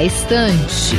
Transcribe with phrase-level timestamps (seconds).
[0.00, 0.96] Na Estante.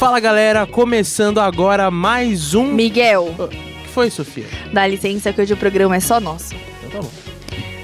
[0.00, 2.72] Fala galera, começando agora mais um.
[2.72, 4.46] Miguel, O que foi, Sofia?
[4.72, 6.56] dá licença que hoje o programa é só nosso.
[6.88, 7.10] Então tá bom.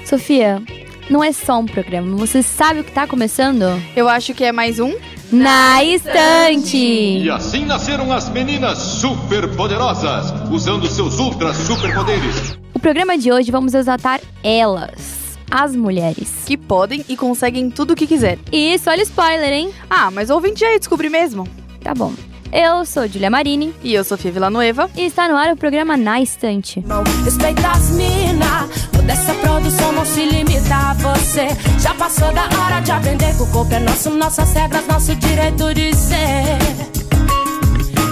[0.03, 0.61] Sofia,
[1.09, 3.63] não é só um programa, você sabe o que tá começando?
[3.95, 4.93] Eu acho que é mais um.
[5.31, 6.75] Na estante!
[6.75, 12.59] E assim nasceram as meninas superpoderosas, usando seus ultra superpoderes.
[12.73, 15.18] O programa de hoje vamos exaltar elas,
[15.51, 16.31] as mulheres.
[16.45, 18.37] Que podem e conseguem tudo o que quiser.
[18.51, 19.71] Isso, olha o spoiler, hein?
[19.89, 21.47] Ah, mas o ouvinte já ia descobrir mesmo.
[21.81, 22.13] Tá bom.
[22.51, 24.89] Eu sou Julia Marini E eu, Sofia Villanueva.
[24.97, 26.83] e está no ar o programa Na Estante.
[27.23, 31.47] Respeita as mina, toda essa produção não se limita a você.
[31.79, 35.71] Já passou da hora de aprender que o corpo é nosso, nossas regras, nosso direito
[35.75, 36.57] de ser.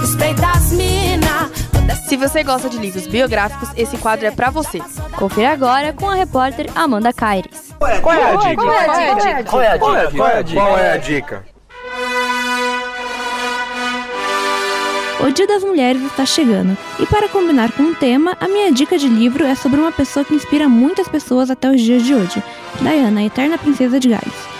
[0.02, 1.27] Respeita as mina,
[2.08, 4.80] Se você gosta de livros biográficos, esse quadro é pra você.
[5.14, 7.74] Confira agora com a repórter Amanda Caires.
[7.78, 8.56] Qual é a dica?
[8.56, 9.44] Qual é a dica?
[9.44, 9.76] Qual é a
[10.42, 10.60] dica?
[10.62, 11.44] Qual é a dica?
[15.20, 18.96] O Dia das Mulheres está chegando, e para combinar com o tema, a minha dica
[18.96, 22.42] de livro é sobre uma pessoa que inspira muitas pessoas até os dias de hoje,
[22.80, 24.57] Diana, a eterna princesa de Gales.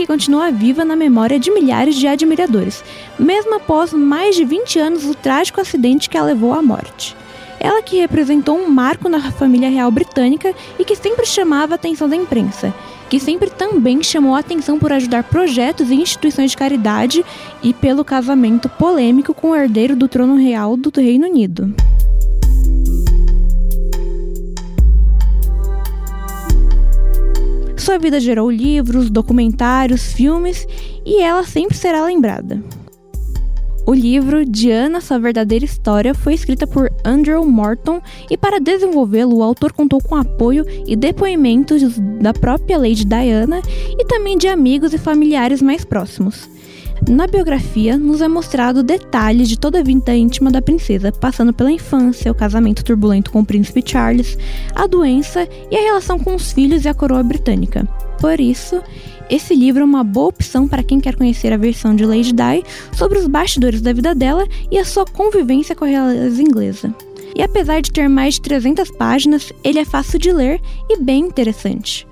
[0.00, 2.82] Que continua viva na memória de milhares de admiradores,
[3.18, 7.14] mesmo após mais de 20 anos do trágico acidente que a levou à morte.
[7.58, 12.08] Ela que representou um marco na família real britânica e que sempre chamava a atenção
[12.08, 12.72] da imprensa,
[13.10, 17.22] que sempre também chamou a atenção por ajudar projetos e instituições de caridade
[17.62, 21.74] e pelo casamento polêmico com o herdeiro do trono real do Reino Unido.
[27.80, 30.66] Sua vida gerou livros, documentários, filmes
[31.04, 32.62] e ela sempre será lembrada.
[33.86, 39.42] O livro Diana, Sua Verdadeira História foi escrita por Andrew Morton e para desenvolvê-lo o
[39.42, 43.62] autor contou com apoio e depoimentos da própria Lady Diana
[43.98, 46.48] e também de amigos e familiares mais próximos.
[47.08, 51.72] Na biografia, nos é mostrado detalhes de toda a vida íntima da princesa, passando pela
[51.72, 54.36] infância, o casamento turbulento com o príncipe Charles,
[54.74, 57.88] a doença e a relação com os filhos e a coroa britânica.
[58.20, 58.82] Por isso,
[59.30, 62.62] esse livro é uma boa opção para quem quer conhecer a versão de Lady Di
[62.92, 66.94] sobre os bastidores da vida dela e a sua convivência com a realeza inglesa.
[67.34, 71.24] E apesar de ter mais de 300 páginas, ele é fácil de ler e bem
[71.24, 72.06] interessante.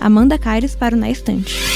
[0.00, 1.75] Amanda Caires para o Na Estante.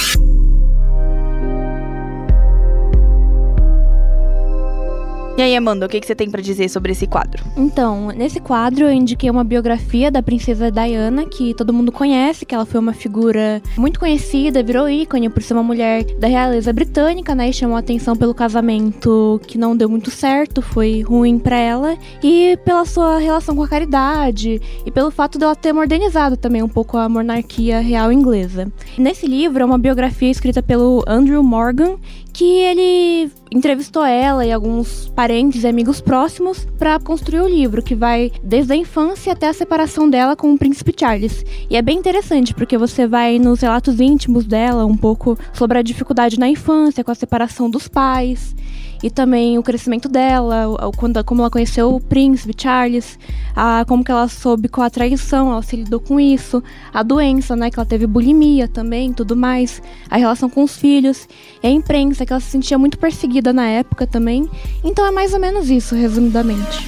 [5.36, 7.42] E aí, Amanda, o que, você tem pra dizer sobre esse quadro?
[7.56, 12.54] Então, nesse quadro eu indiquei uma biografia da princesa Diana, que todo mundo conhece, que
[12.54, 17.34] ela foi uma figura muito conhecida, virou ícone por ser uma mulher da realeza britânica,
[17.34, 17.48] né?
[17.48, 22.58] E chamou atenção pelo casamento que não deu muito certo, foi ruim para ela, e
[22.64, 26.98] pela sua relação com a caridade, e pelo fato dela ter modernizado também um pouco
[26.98, 28.70] a monarquia real inglesa.
[28.98, 31.96] Nesse livro é uma biografia escrita pelo Andrew Morgan,
[32.40, 37.94] que ele entrevistou ela e alguns parentes e amigos próximos para construir o livro, que
[37.94, 41.44] vai desde a infância até a separação dela com o príncipe Charles.
[41.68, 45.82] E é bem interessante, porque você vai nos relatos íntimos dela, um pouco sobre a
[45.82, 48.56] dificuldade na infância, com a separação dos pais,
[49.02, 50.66] e também o crescimento dela,
[50.96, 53.18] quando, como ela conheceu o príncipe Charles,
[53.56, 56.62] a, como que ela soube com a traição, ela se lidou com isso,
[56.92, 61.26] a doença, né, que ela teve bulimia também, tudo mais, a relação com os filhos,
[61.62, 64.48] e a imprensa, que ela se sentia muito perseguida na época também.
[64.84, 66.86] Então é mais ou menos isso, resumidamente.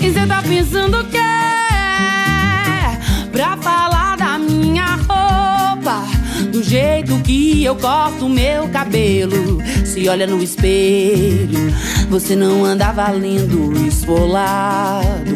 [0.00, 1.18] E cê tá pensando o quê?
[3.30, 3.91] Pra falar
[6.72, 11.70] jeito que eu corto meu cabelo Se olha no espelho
[12.08, 15.34] Você não anda valendo esfolado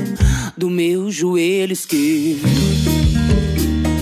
[0.57, 2.41] Do meu joelho esquerdo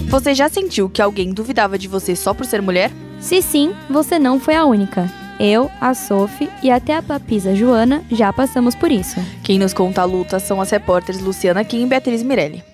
[0.08, 2.92] Você já sentiu que alguém duvidava de você só por ser mulher?
[3.18, 5.10] Se sim, você não foi a única.
[5.40, 9.18] Eu, a Sophie e até a papisa Joana já passamos por isso.
[9.42, 12.73] Quem nos conta a luta são as repórteres Luciana Kim e Beatriz Mirelli.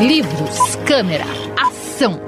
[0.00, 1.26] Livros, câmera,
[1.58, 2.18] ação.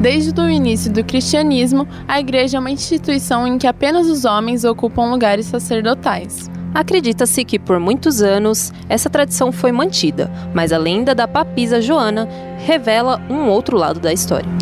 [0.00, 4.62] Desde o início do cristianismo, a igreja é uma instituição em que apenas os homens
[4.62, 6.48] ocupam lugares sacerdotais.
[6.72, 12.28] Acredita-se que por muitos anos essa tradição foi mantida, mas a lenda da papisa Joana
[12.58, 14.61] revela um outro lado da história.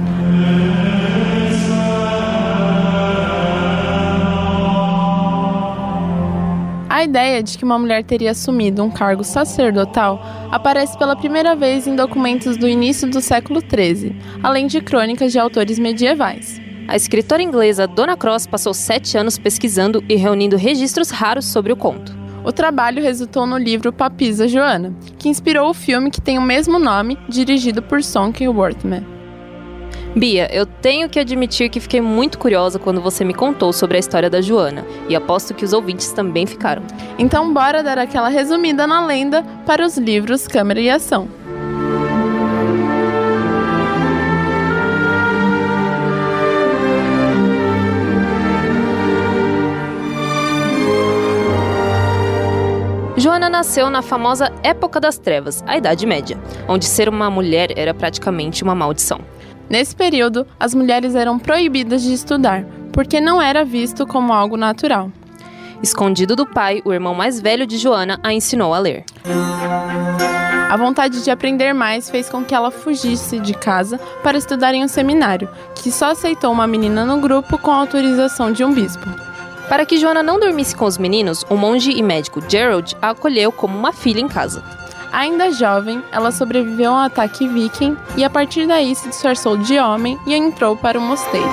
[7.01, 11.87] A ideia de que uma mulher teria assumido um cargo sacerdotal aparece pela primeira vez
[11.87, 16.61] em documentos do início do século XIII, além de crônicas de autores medievais.
[16.87, 21.77] A escritora inglesa Donna Cross passou sete anos pesquisando e reunindo registros raros sobre o
[21.77, 22.15] conto.
[22.45, 26.79] O trabalho resultou no livro Papisa Joana, que inspirou o filme que tem o mesmo
[26.79, 29.20] nome, dirigido por Sonke Worthman.
[30.15, 34.01] Bia, eu tenho que admitir que fiquei muito curiosa quando você me contou sobre a
[34.01, 36.83] história da Joana, e aposto que os ouvintes também ficaram.
[37.17, 41.29] Então, bora dar aquela resumida na lenda para os livros Câmera e Ação.
[53.17, 57.95] Joana nasceu na famosa Época das Trevas, a Idade Média, onde ser uma mulher era
[57.95, 59.21] praticamente uma maldição.
[59.71, 65.13] Nesse período, as mulheres eram proibidas de estudar, porque não era visto como algo natural.
[65.81, 69.05] Escondido do pai, o irmão mais velho de Joana a ensinou a ler.
[70.69, 74.83] A vontade de aprender mais fez com que ela fugisse de casa para estudar em
[74.83, 79.09] um seminário, que só aceitou uma menina no grupo com autorização de um bispo.
[79.69, 83.53] Para que Joana não dormisse com os meninos, o monge e médico Gerald a acolheu
[83.53, 84.80] como uma filha em casa.
[85.13, 89.79] Ainda jovem, ela sobreviveu a um ataque viking e a partir daí se disfarçou de
[89.79, 91.49] homem e entrou para o mosteiro.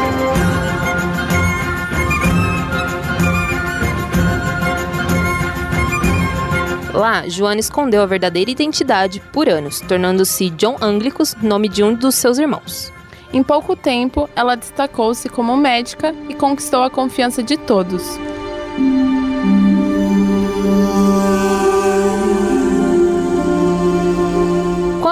[6.93, 12.15] Lá, Joana escondeu a verdadeira identidade por anos, tornando-se John Anglicus, nome de um dos
[12.15, 12.91] seus irmãos.
[13.31, 18.17] Em pouco tempo, ela destacou-se como médica e conquistou a confiança de todos.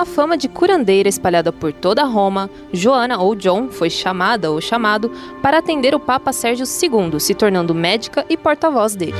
[0.06, 5.12] Fama de curandeira espalhada por toda Roma, Joana ou John foi chamada ou chamado
[5.42, 9.16] para atender o Papa Sérgio II, se tornando médica e porta-voz dele.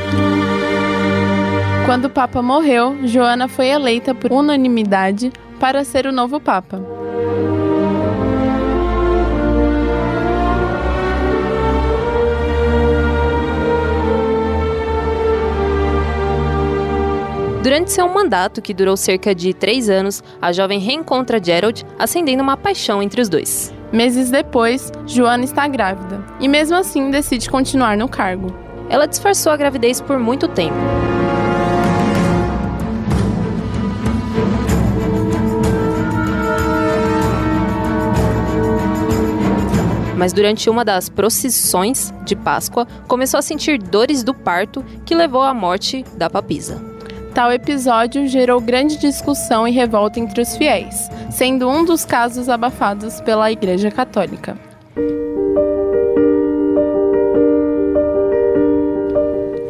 [1.86, 6.95] Quando o Papa morreu, Joana foi eleita por unanimidade para ser o novo Papa.
[17.66, 22.56] Durante seu mandato, que durou cerca de três anos, a jovem reencontra Gerald, acendendo uma
[22.56, 23.74] paixão entre os dois.
[23.92, 28.54] Meses depois, Joana está grávida e, mesmo assim, decide continuar no cargo.
[28.88, 30.76] Ela disfarçou a gravidez por muito tempo.
[40.16, 45.42] Mas durante uma das procissões de Páscoa, começou a sentir dores do parto que levou
[45.42, 46.94] à morte da papisa.
[47.36, 53.20] Tal episódio gerou grande discussão e revolta entre os fiéis, sendo um dos casos abafados
[53.20, 54.58] pela Igreja Católica.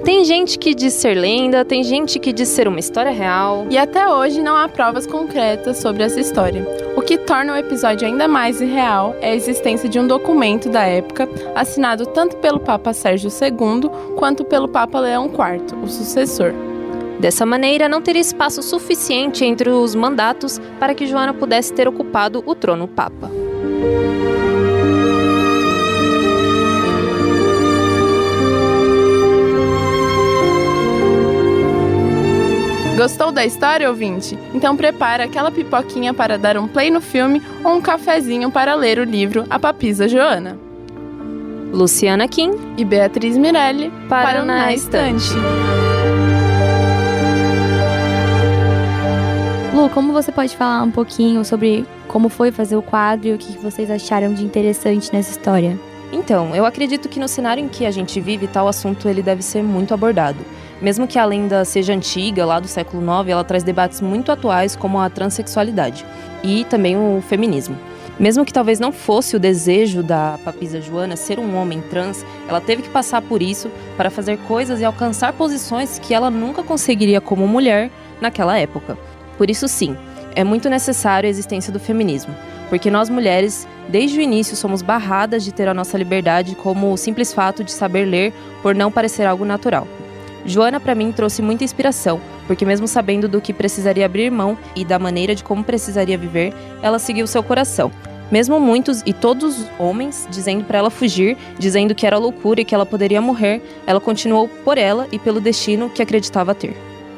[0.03, 3.65] Tem gente que diz ser lenda, tem gente que diz ser uma história real.
[3.71, 6.63] E até hoje não há provas concretas sobre essa história.
[6.95, 10.83] O que torna o episódio ainda mais irreal é a existência de um documento da
[10.83, 16.53] época, assinado tanto pelo Papa Sérgio II quanto pelo Papa Leão IV, o sucessor.
[17.19, 22.43] Dessa maneira, não teria espaço suficiente entre os mandatos para que Joana pudesse ter ocupado
[22.45, 23.31] o trono papa.
[32.95, 34.39] Gostou da história, ouvinte?
[34.53, 38.99] Então prepara aquela pipoquinha para dar um play no filme ou um cafezinho para ler
[38.99, 40.57] o livro A Papisa Joana.
[41.73, 45.33] Luciana Kim e Beatriz Mirelli para, para Na Estante.
[49.75, 53.37] Lu, como você pode falar um pouquinho sobre como foi fazer o quadro e o
[53.37, 55.77] que vocês acharam de interessante nessa história?
[56.13, 59.41] Então, eu acredito que no cenário em que a gente vive, tal assunto ele deve
[59.41, 60.37] ser muito abordado.
[60.81, 64.77] Mesmo que a lenda seja antiga, lá do século IX, ela traz debates muito atuais
[64.77, 66.05] como a transexualidade
[66.41, 67.77] e também o feminismo.
[68.17, 72.61] Mesmo que talvez não fosse o desejo da papisa Joana ser um homem trans, ela
[72.61, 77.19] teve que passar por isso para fazer coisas e alcançar posições que ela nunca conseguiria
[77.19, 77.91] como mulher
[78.21, 78.97] naquela época.
[79.37, 79.95] Por isso, sim,
[80.35, 82.35] é muito necessário a existência do feminismo,
[82.69, 86.97] porque nós mulheres, desde o início, somos barradas de ter a nossa liberdade como o
[86.97, 89.87] simples fato de saber ler por não parecer algo natural.
[90.45, 94.85] Joana, para mim, trouxe muita inspiração, porque, mesmo sabendo do que precisaria abrir mão e
[94.85, 97.91] da maneira de como precisaria viver, ela seguiu seu coração.
[98.31, 102.65] Mesmo muitos e todos os homens dizendo para ela fugir, dizendo que era loucura e
[102.65, 106.75] que ela poderia morrer, ela continuou por ela e pelo destino que acreditava ter.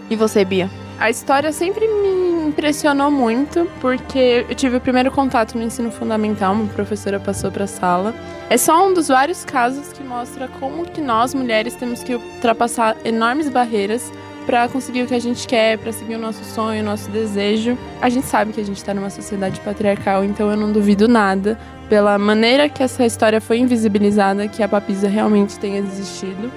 [0.09, 0.69] E você, Bia?
[0.99, 6.53] A história sempre me impressionou muito, porque eu tive o primeiro contato no ensino fundamental,
[6.53, 8.15] uma professora passou para a sala.
[8.49, 12.97] É só um dos vários casos que mostra como que nós mulheres temos que ultrapassar
[13.05, 14.11] enormes barreiras
[14.47, 17.77] para conseguir o que a gente quer, para seguir o nosso sonho, o nosso desejo.
[18.01, 21.59] A gente sabe que a gente está numa sociedade patriarcal, então eu não duvido nada
[21.87, 26.49] pela maneira que essa história foi invisibilizada que a papisa realmente tenha existido.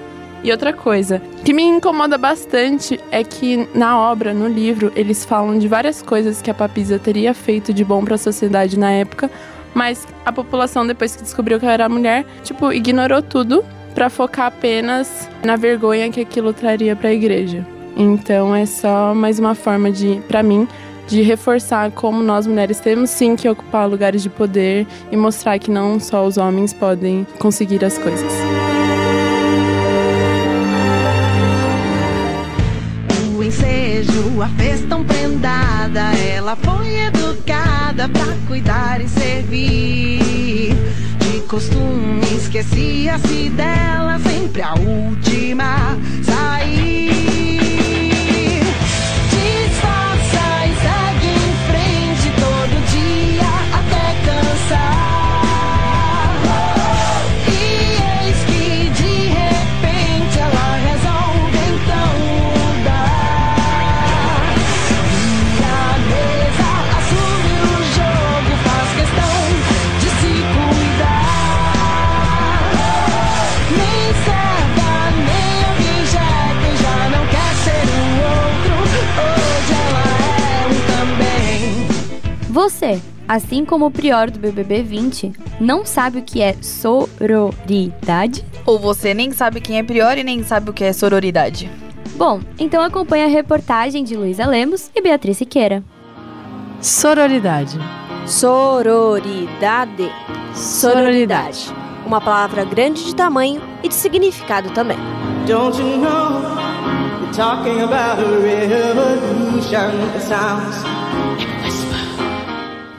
[0.43, 5.57] E outra coisa que me incomoda bastante é que na obra, no livro, eles falam
[5.59, 9.29] de várias coisas que a papisa teria feito de bom para a sociedade na época,
[9.73, 14.47] mas a população depois que descobriu que ela era mulher, tipo, ignorou tudo para focar
[14.47, 17.65] apenas na vergonha que aquilo traria para a igreja.
[17.95, 20.67] Então é só mais uma forma de, para mim,
[21.07, 25.69] de reforçar como nós mulheres temos sim que ocupar lugares de poder e mostrar que
[25.69, 28.70] não só os homens podem conseguir as coisas.
[35.41, 40.75] Prendada, ela foi educada pra cuidar e servir.
[41.19, 47.30] De costume esquecia-se dela, sempre a última sair.
[82.51, 88.43] Você, assim como o prior do BBB 20, não sabe o que é sororidade?
[88.65, 91.71] Ou você nem sabe quem é prior e nem sabe o que é sororidade?
[92.17, 95.81] Bom, então acompanhe a reportagem de Luísa Lemos e Beatriz Siqueira.
[96.81, 97.79] Sororidade.
[98.27, 100.11] Sororidade.
[100.53, 101.73] Sororidade.
[102.05, 104.97] Uma palavra grande de tamanho e de significado também.
[105.47, 106.41] Don't you know?
[107.21, 109.91] We're talking about a revolution.
[110.13, 110.83] It sounds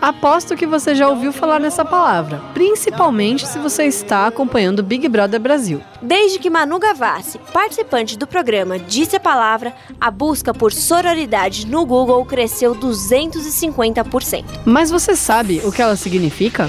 [0.03, 5.09] Aposto que você já ouviu falar nessa palavra, principalmente se você está acompanhando o Big
[5.09, 5.81] Brother Brasil.
[6.03, 11.87] Desde que Manu Gavassi, participante do programa, disse a palavra, a busca por sororidade no
[11.87, 14.45] Google cresceu 250%.
[14.65, 16.69] Mas você sabe o que ela significa?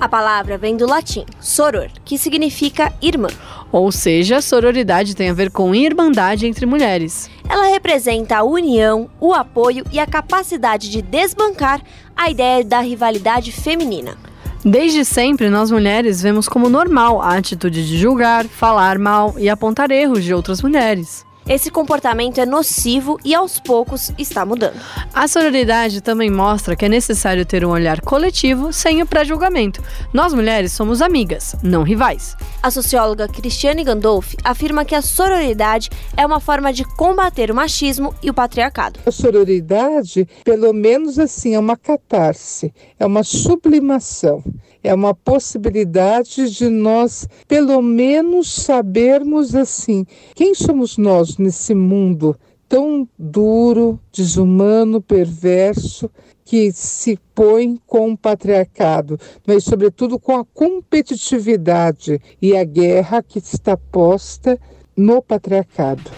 [0.00, 3.28] A palavra vem do latim soror, que significa irmã.
[3.70, 7.30] Ou seja, sororidade tem a ver com irmandade entre mulheres.
[7.48, 11.80] Ela representa a união, o apoio e a capacidade de desbancar
[12.16, 14.16] a ideia da rivalidade feminina.
[14.64, 19.90] Desde sempre, nós mulheres vemos como normal a atitude de julgar, falar mal e apontar
[19.90, 21.27] erros de outras mulheres.
[21.48, 24.78] Esse comportamento é nocivo e aos poucos está mudando.
[25.14, 29.82] A sororidade também mostra que é necessário ter um olhar coletivo sem o pré-julgamento.
[30.12, 32.36] Nós mulheres somos amigas, não rivais.
[32.62, 38.14] A socióloga Cristiane Gandolf afirma que a sororidade é uma forma de combater o machismo
[38.22, 39.00] e o patriarcado.
[39.06, 44.44] A sororidade, pelo menos assim, é uma catarse, é uma sublimação,
[44.88, 52.34] é uma possibilidade de nós, pelo menos, sabermos assim, quem somos nós nesse mundo
[52.66, 56.10] tão duro, desumano, perverso,
[56.42, 63.38] que se põe com o patriarcado, mas sobretudo com a competitividade e a guerra que
[63.38, 64.58] está posta
[64.96, 66.10] no patriarcado.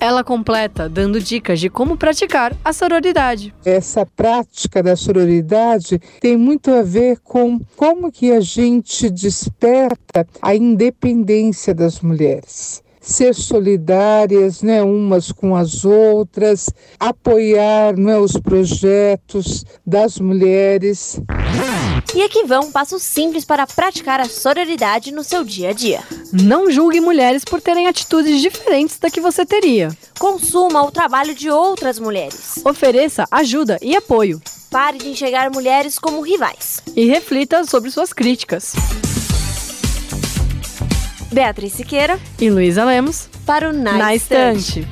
[0.00, 3.52] Ela completa dando dicas de como praticar a sororidade.
[3.64, 10.54] Essa prática da sororidade tem muito a ver com como que a gente desperta a
[10.54, 16.68] independência das mulheres ser solidárias, né, umas com as outras,
[17.00, 21.18] apoiar, né, os projetos das mulheres.
[22.14, 26.02] E aqui vão passos simples para praticar a sororidade no seu dia a dia.
[26.32, 29.90] Não julgue mulheres por terem atitudes diferentes da que você teria.
[30.18, 32.60] Consuma o trabalho de outras mulheres.
[32.64, 34.40] Ofereça ajuda e apoio.
[34.70, 36.80] Pare de enxergar mulheres como rivais.
[36.96, 38.74] E reflita sobre suas críticas.
[41.30, 44.86] Beatriz Siqueira e Luísa Lemos para o Na, Na Estante.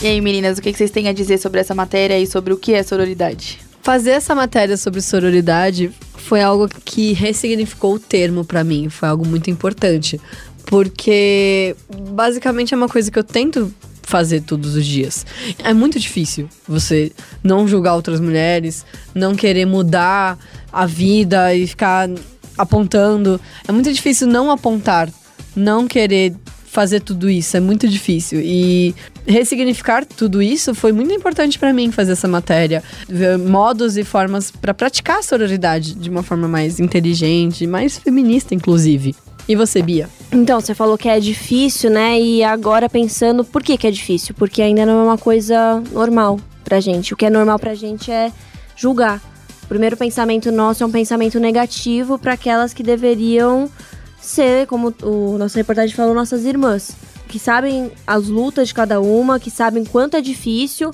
[0.00, 2.56] E aí, meninas, o que vocês têm a dizer sobre essa matéria e sobre o
[2.56, 3.58] que é sororidade?
[3.82, 9.26] Fazer essa matéria sobre sororidade foi algo que ressignificou o termo para mim, foi algo
[9.26, 10.20] muito importante,
[10.66, 11.74] porque
[12.12, 13.74] basicamente é uma coisa que eu tento
[14.04, 15.26] fazer todos os dias.
[15.64, 17.10] É muito difícil você
[17.42, 20.38] não julgar outras mulheres, não querer mudar
[20.72, 22.08] a vida e ficar
[22.56, 23.40] apontando.
[23.66, 25.10] É muito difícil não apontar,
[25.56, 26.36] não querer
[26.66, 28.40] fazer tudo isso, é muito difícil.
[28.40, 28.94] E
[29.28, 34.50] ressignificar tudo isso foi muito importante para mim fazer essa matéria, ver modos e formas
[34.50, 39.14] para praticar a sororidade de uma forma mais inteligente, mais feminista inclusive.
[39.46, 40.10] E você, Bia?
[40.30, 42.20] Então, você falou que é difícil, né?
[42.20, 44.34] E agora pensando, por que, que é difícil?
[44.34, 47.14] Porque ainda não é uma coisa normal pra gente.
[47.14, 48.30] O que é normal pra gente é
[48.76, 49.22] julgar.
[49.64, 53.70] O primeiro pensamento nosso é um pensamento negativo para aquelas que deveriam
[54.20, 56.94] ser, como o nosso reportagem falou, nossas irmãs.
[57.28, 60.90] Que sabem as lutas de cada uma, que sabem quanto é difícil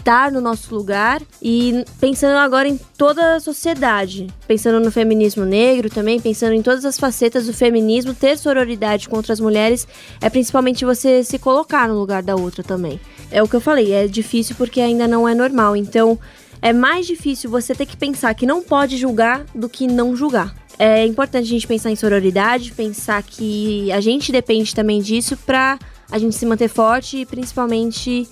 [0.00, 5.90] estar no nosso lugar e pensando agora em toda a sociedade, pensando no feminismo negro
[5.90, 9.86] também, pensando em todas as facetas do feminismo, ter sororidade contra as mulheres
[10.20, 12.98] é principalmente você se colocar no lugar da outra também.
[13.30, 15.76] É o que eu falei, é difícil porque ainda não é normal.
[15.76, 16.18] Então,
[16.62, 20.54] é mais difícil você ter que pensar que não pode julgar do que não julgar.
[20.82, 25.78] É importante a gente pensar em sororidade, pensar que a gente depende também disso pra
[26.10, 28.26] a gente se manter forte e principalmente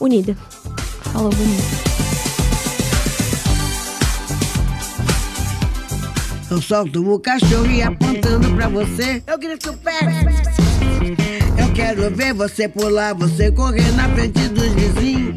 [0.00, 0.34] unida.
[1.12, 1.62] Falou bonito.
[6.50, 9.22] Eu solto o cachorro e apontando pra você.
[9.26, 10.26] Eu grito perto.
[11.58, 15.34] Eu quero ver você pular, você correr na frente dos vizinhos.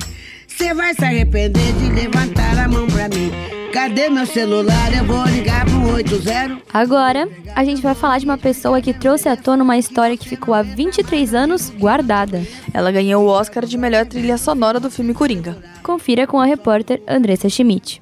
[0.48, 3.32] Você vai se arrepender de levantar a mão pra mim.
[3.74, 4.96] Cadê meu celular?
[4.96, 6.62] Eu vou ligar pro 80.
[6.74, 10.28] Agora, a gente vai falar de uma pessoa que trouxe à tona uma história que
[10.28, 12.42] ficou há 23 anos guardada.
[12.74, 15.58] Ela ganhou o Oscar de melhor trilha sonora do filme Coringa.
[15.84, 18.02] Confira com a repórter Andressa Schmidt.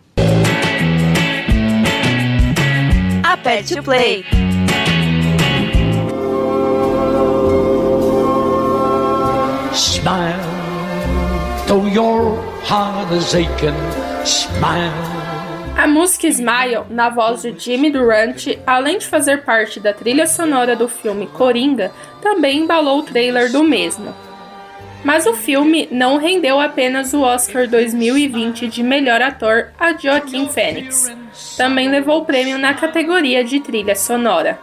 [3.24, 4.26] Aperte o play.
[9.74, 10.36] Smile,
[11.68, 13.74] though your heart is aching.
[14.26, 15.21] Smile.
[15.78, 20.76] A música Smile, na voz de Jimmy Durante, além de fazer parte da trilha sonora
[20.76, 24.14] do filme Coringa, também embalou o trailer do mesmo.
[25.04, 31.12] Mas o filme não rendeu apenas o Oscar 2020 de melhor ator a Joaquin Phoenix.
[31.58, 34.60] Também levou o prêmio na categoria de trilha sonora.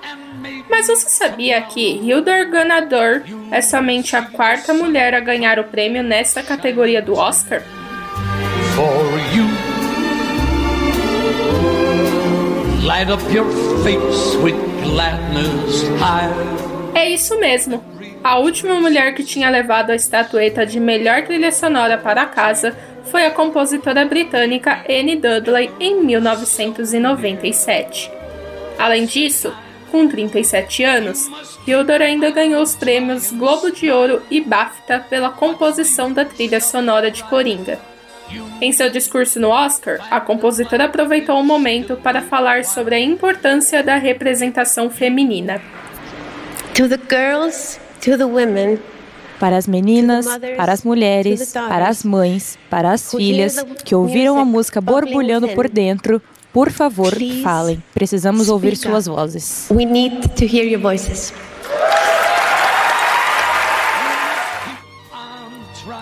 [0.70, 6.02] Mas você sabia que Hildur Ganador é somente a quarta mulher a ganhar o prêmio
[6.02, 7.62] nessa categoria do Oscar?
[12.98, 13.46] Light up your
[13.84, 16.32] face with gladness high.
[16.96, 17.80] É isso mesmo.
[18.24, 23.24] A última mulher que tinha levado a estatueta de melhor trilha sonora para casa foi
[23.24, 28.10] a compositora britânica Anne Dudley em 1997.
[28.76, 29.54] Além disso,
[29.92, 31.30] com 37 anos,
[31.64, 37.12] Hildur ainda ganhou os prêmios Globo de Ouro e BAFTA pela composição da trilha sonora
[37.12, 37.78] de Coringa.
[38.60, 43.82] Em seu discurso no Oscar, a compositora aproveitou o momento para falar sobre a importância
[43.82, 45.60] da representação feminina.
[46.74, 48.78] To the girls, to the women,
[49.38, 54.44] para as meninas, para as mulheres, para as mães, para as filhas que ouviram a
[54.44, 56.20] música borbulhando por dentro,
[56.52, 57.12] por favor,
[57.42, 57.82] falem.
[57.94, 59.68] Precisamos ouvir suas vozes.
[59.70, 61.32] we need to hear your voices.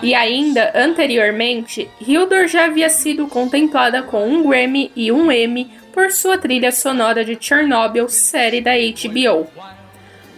[0.01, 6.11] E ainda, anteriormente, Hildur já havia sido contemplada com um Grammy e um Emmy por
[6.11, 9.47] sua trilha sonora de Chernobyl, série da HBO.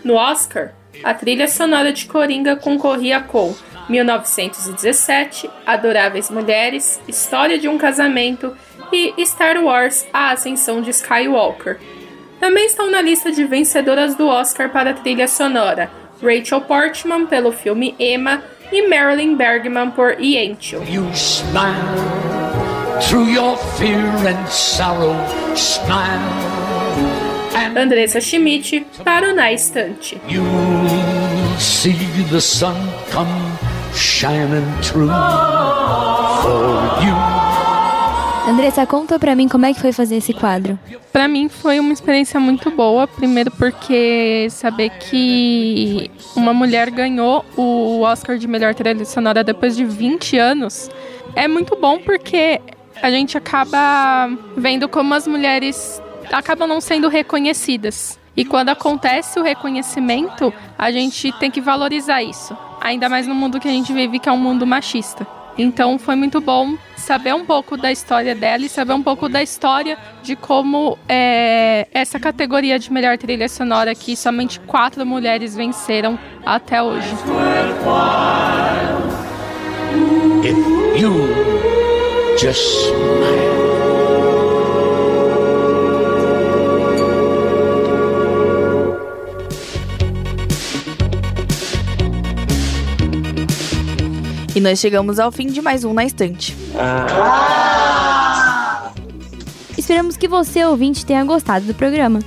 [0.03, 0.71] No Oscar,
[1.03, 3.53] a trilha sonora de Coringa concorria com
[3.89, 8.55] 1917, Adoráveis Mulheres, História de um Casamento
[8.91, 11.79] e Star Wars A Ascensão de Skywalker.
[12.39, 15.91] Também estão na lista de vencedoras do Oscar para trilha sonora
[16.21, 20.83] Rachel Portman pelo filme Emma e Marilyn Bergman por Yentl.
[20.87, 21.73] You smile
[23.01, 25.15] through your fear and sorrow.
[25.55, 26.69] Smile.
[27.75, 30.19] Andressa Schmidt para o Na Estante.
[30.27, 31.93] You'll see
[32.29, 32.75] the sun
[33.09, 33.29] come
[33.93, 35.09] shining through
[36.41, 37.28] for you.
[38.49, 40.77] Andressa, conta pra mim como é que foi fazer esse quadro.
[41.13, 48.01] Pra mim foi uma experiência muito boa, primeiro porque saber que uma mulher ganhou o
[48.01, 50.89] Oscar de melhor trilha sonora depois de 20 anos
[51.35, 52.59] é muito bom porque
[52.99, 58.17] a gente acaba vendo como as mulheres acabam não sendo reconhecidas.
[58.35, 62.57] E quando acontece o reconhecimento, a gente tem que valorizar isso.
[62.81, 65.27] Ainda mais no mundo que a gente vive, que é um mundo machista.
[65.61, 69.43] Então foi muito bom saber um pouco da história dela e saber um pouco da
[69.43, 76.17] história de como é, essa categoria de melhor trilha sonora que somente quatro mulheres venceram
[76.45, 77.09] até hoje.
[80.41, 81.11] if you
[82.37, 83.68] just smile.
[94.59, 96.53] E nós chegamos ao fim de mais um Na Estante.
[99.77, 102.19] Esperamos que você, ouvinte, tenha gostado do programa.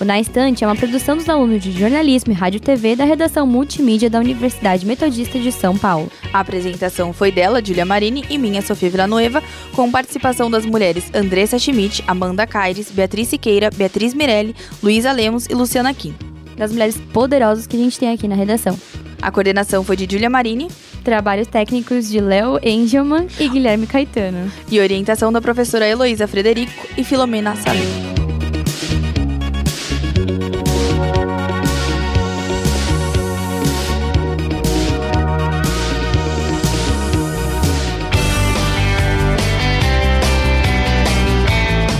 [0.00, 3.44] O Na Estante é uma produção dos alunos de jornalismo e rádio TV da redação
[3.44, 6.08] multimídia da Universidade Metodista de São Paulo.
[6.32, 9.42] A apresentação foi dela, Julia Marini, e minha, Sofia Villanueva,
[9.74, 15.54] com participação das mulheres Andressa Schmidt, Amanda Caires, Beatriz Siqueira, Beatriz Mirelli, Luísa Lemos e
[15.54, 16.14] Luciana Kim.
[16.56, 18.78] Das mulheres poderosas que a gente tem aqui na redação.
[19.20, 20.68] A coordenação foi de Julia Marini.
[21.02, 24.50] Trabalhos técnicos de Léo Engelman e Guilherme Caetano.
[24.70, 27.80] E orientação da professora Heloísa Frederico e Filomena Salim.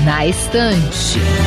[0.04, 1.39] Na Estante.